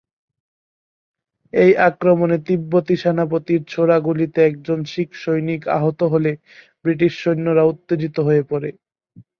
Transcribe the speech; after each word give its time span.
এই 1.53 1.71
আক্রমণে 1.87 2.37
তিব্বতী 2.47 2.95
সেনাপতির 3.03 3.61
ছোড়া 3.67 3.97
গুলিতে 4.07 4.39
একজন 4.43 4.79
শিখ 4.91 5.09
সৈনিক 5.23 5.61
আহত 5.77 5.99
হলে 6.13 6.31
ব্রিটিশ 6.85 7.11
সৈন্যরা 7.23 7.63
উত্তেজিত 7.71 8.15
হয়ে 8.27 8.43
পড়ে। 8.51 8.69